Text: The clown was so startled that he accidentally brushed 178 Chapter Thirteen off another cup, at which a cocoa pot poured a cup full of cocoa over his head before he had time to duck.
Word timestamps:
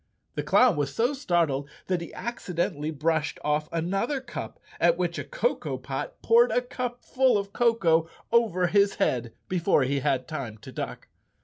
The 0.33 0.41
clown 0.41 0.77
was 0.77 0.95
so 0.95 1.13
startled 1.13 1.69
that 1.85 2.01
he 2.01 2.11
accidentally 2.15 2.89
brushed 2.89 3.37
178 3.43 3.43
Chapter 3.43 3.81
Thirteen 3.83 3.93
off 3.93 4.01
another 4.01 4.21
cup, 4.25 4.59
at 4.79 4.97
which 4.97 5.19
a 5.19 5.23
cocoa 5.23 5.77
pot 5.77 6.19
poured 6.23 6.49
a 6.49 6.61
cup 6.63 7.05
full 7.05 7.37
of 7.37 7.53
cocoa 7.53 8.09
over 8.31 8.65
his 8.65 8.95
head 8.95 9.31
before 9.47 9.83
he 9.83 9.99
had 9.99 10.27
time 10.27 10.57
to 10.57 10.71
duck. 10.71 11.07